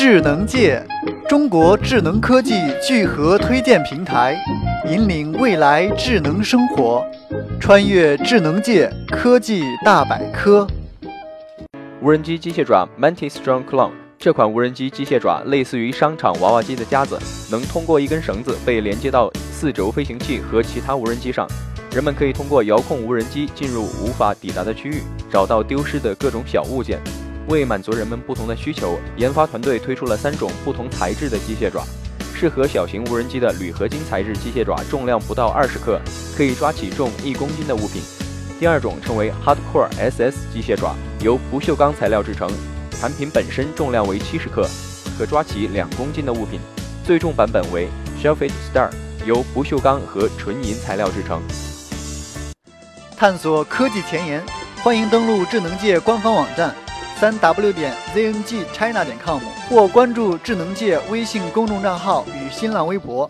[0.00, 0.80] 智能界，
[1.28, 4.38] 中国智能科技聚合推荐平台，
[4.88, 7.04] 引领未来智能生活，
[7.58, 10.64] 穿越智能界科技大百科。
[12.00, 13.90] 无人机机械爪 Mantis Strong Clone，
[14.20, 17.18] 这款无人机机械爪类似于商场娃娃机的夹子，
[17.50, 21.44] 能通过一根绳子被连接到四轴飞行器和其他无人机上。
[21.90, 27.00] 人们可以通过遥控无人机进入无法抵达的区域，找到丢失的各种小物件。
[27.48, 31.82] 为满足人们不同的需求，研发团队推出了三种不同材质的机械爪。
[32.34, 36.00] 适合小型无人机的铝合金材质机械爪重量不到二十克，
[36.36, 38.00] 可以抓起重一公斤的物品。
[38.60, 42.48] 第二种称为 Hardcore SS 机械爪，由不锈钢材料制成，
[42.92, 44.68] 产品本身重量为七十克，
[45.18, 46.60] 可抓起两公斤的物品。
[47.02, 47.88] 最重版本为
[48.22, 48.90] Shellfit Star，
[49.24, 51.40] 由不锈钢和纯银材料制成。
[53.16, 54.44] 探索科技前沿，
[54.84, 56.72] 欢迎登录智能界官方网站。
[57.20, 63.28] 三 w 点 zngchina 点 com 或关注智能界微信公众账号与新浪微博。